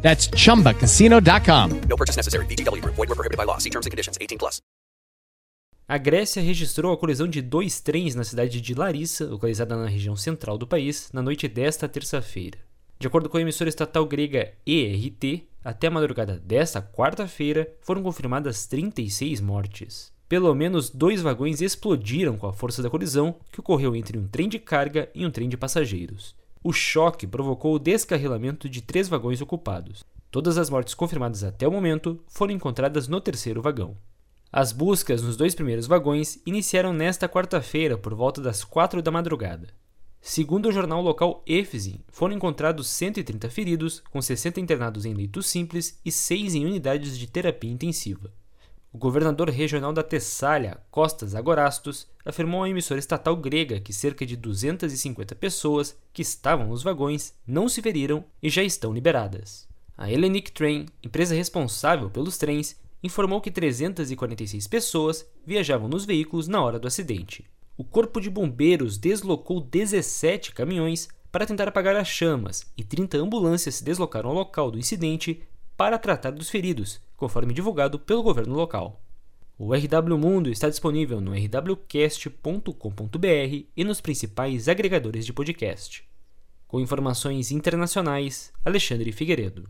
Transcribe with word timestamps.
That's 0.00 0.28
chumbacasino.com. 0.30 1.80
No 1.88 1.96
purchase 1.96 2.16
necessary. 2.16 2.46
VGW 2.46 2.80
Group. 2.80 2.96
Void 2.96 3.08
were 3.08 3.14
prohibited 3.14 3.36
by 3.36 3.44
law. 3.44 3.58
See 3.58 3.70
terms 3.70 3.86
and 3.86 3.90
conditions. 3.90 4.16
18 4.18 4.38
plus. 4.38 4.60
A 5.90 5.96
Grécia 5.96 6.42
registrou 6.42 6.92
a 6.92 6.98
colisão 6.98 7.26
de 7.26 7.40
dois 7.40 7.80
trens 7.80 8.14
na 8.14 8.22
cidade 8.22 8.60
de 8.60 8.74
Larissa, 8.74 9.24
localizada 9.24 9.74
na 9.74 9.88
região 9.88 10.14
central 10.14 10.58
do 10.58 10.66
país, 10.66 11.08
na 11.14 11.22
noite 11.22 11.48
desta 11.48 11.88
terça-feira. 11.88 12.58
De 12.98 13.06
acordo 13.06 13.30
com 13.30 13.38
a 13.38 13.40
emissora 13.40 13.70
estatal 13.70 14.04
grega 14.04 14.52
ERT, 14.66 15.44
até 15.64 15.86
a 15.86 15.90
madrugada 15.90 16.38
desta 16.44 16.82
quarta-feira 16.82 17.72
foram 17.80 18.02
confirmadas 18.02 18.66
36 18.66 19.40
mortes. 19.40 20.12
Pelo 20.28 20.54
menos 20.54 20.90
dois 20.90 21.22
vagões 21.22 21.62
explodiram 21.62 22.36
com 22.36 22.46
a 22.46 22.52
força 22.52 22.82
da 22.82 22.90
colisão 22.90 23.36
que 23.50 23.60
ocorreu 23.60 23.96
entre 23.96 24.18
um 24.18 24.28
trem 24.28 24.46
de 24.46 24.58
carga 24.58 25.08
e 25.14 25.24
um 25.24 25.30
trem 25.30 25.48
de 25.48 25.56
passageiros. 25.56 26.36
O 26.68 26.72
choque 26.74 27.26
provocou 27.26 27.74
o 27.74 27.78
descarrilamento 27.78 28.68
de 28.68 28.82
três 28.82 29.08
vagões 29.08 29.40
ocupados. 29.40 30.04
Todas 30.30 30.58
as 30.58 30.68
mortes 30.68 30.92
confirmadas 30.92 31.42
até 31.42 31.66
o 31.66 31.72
momento 31.72 32.22
foram 32.28 32.52
encontradas 32.52 33.08
no 33.08 33.22
terceiro 33.22 33.62
vagão. 33.62 33.96
As 34.52 34.70
buscas 34.70 35.22
nos 35.22 35.34
dois 35.34 35.54
primeiros 35.54 35.86
vagões 35.86 36.38
iniciaram 36.44 36.92
nesta 36.92 37.26
quarta-feira 37.26 37.96
por 37.96 38.14
volta 38.14 38.42
das 38.42 38.64
quatro 38.64 39.00
da 39.00 39.10
madrugada. 39.10 39.68
Segundo 40.20 40.68
o 40.68 40.72
jornal 40.72 41.00
local 41.00 41.42
EFZIN, 41.46 42.04
foram 42.08 42.36
encontrados 42.36 42.86
130 42.88 43.48
feridos, 43.48 44.02
com 44.10 44.20
60 44.20 44.60
internados 44.60 45.06
em 45.06 45.14
leitos 45.14 45.46
simples 45.46 45.98
e 46.04 46.12
6 46.12 46.54
em 46.54 46.66
unidades 46.66 47.16
de 47.16 47.26
terapia 47.28 47.72
intensiva. 47.72 48.30
O 48.98 49.06
governador 49.08 49.48
regional 49.48 49.92
da 49.92 50.02
Tessália, 50.02 50.76
Costas 50.90 51.32
Agorastos, 51.32 52.08
afirmou 52.24 52.64
à 52.64 52.68
emissora 52.68 52.98
estatal 52.98 53.36
grega 53.36 53.78
que 53.78 53.92
cerca 53.92 54.26
de 54.26 54.34
250 54.36 55.36
pessoas 55.36 55.96
que 56.12 56.20
estavam 56.20 56.66
nos 56.66 56.82
vagões 56.82 57.32
não 57.46 57.68
se 57.68 57.80
feriram 57.80 58.24
e 58.42 58.50
já 58.50 58.64
estão 58.64 58.92
liberadas. 58.92 59.68
A 59.96 60.10
Hellenic 60.10 60.50
Train, 60.50 60.86
empresa 61.00 61.32
responsável 61.32 62.10
pelos 62.10 62.38
trens, 62.38 62.76
informou 63.00 63.40
que 63.40 63.52
346 63.52 64.66
pessoas 64.66 65.24
viajavam 65.46 65.88
nos 65.88 66.04
veículos 66.04 66.48
na 66.48 66.60
hora 66.60 66.80
do 66.80 66.88
acidente. 66.88 67.44
O 67.76 67.84
Corpo 67.84 68.20
de 68.20 68.28
Bombeiros 68.28 68.98
deslocou 68.98 69.60
17 69.60 70.52
caminhões 70.52 71.08
para 71.30 71.46
tentar 71.46 71.68
apagar 71.68 71.94
as 71.94 72.08
chamas 72.08 72.66
e 72.76 72.82
30 72.82 73.16
ambulâncias 73.18 73.76
se 73.76 73.84
deslocaram 73.84 74.30
ao 74.30 74.34
local 74.34 74.72
do 74.72 74.78
incidente 74.78 75.40
para 75.76 76.00
tratar 76.00 76.32
dos 76.32 76.50
feridos, 76.50 77.00
conforme 77.18 77.52
divulgado 77.52 77.98
pelo 77.98 78.22
governo 78.22 78.54
local. 78.54 79.02
O 79.58 79.74
RW 79.74 80.16
Mundo 80.16 80.48
está 80.48 80.68
disponível 80.68 81.20
no 81.20 81.32
rwcast.com.br 81.32 82.72
e 83.76 83.84
nos 83.84 84.00
principais 84.00 84.68
agregadores 84.68 85.26
de 85.26 85.32
podcast. 85.32 86.04
Com 86.68 86.80
informações 86.80 87.50
internacionais, 87.50 88.52
Alexandre 88.64 89.10
Figueiredo. 89.10 89.68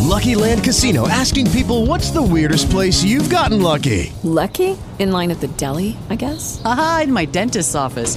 Lucky 0.00 0.34
Land 0.34 0.62
Casino 0.62 1.06
asking 1.08 1.50
people 1.50 1.86
what's 1.86 2.10
the 2.10 2.22
weirdest 2.22 2.70
place 2.70 3.04
you've 3.04 3.28
gotten 3.28 3.60
lucky? 3.62 4.12
Lucky? 4.24 4.76
In 4.98 5.12
line 5.12 5.30
at 5.30 5.40
the 5.40 5.48
deli, 5.56 5.96
I 6.08 6.16
guess? 6.16 6.60
Aha, 6.64 7.02
in 7.04 7.12
my 7.12 7.26
dentist's 7.26 7.74
office. 7.74 8.16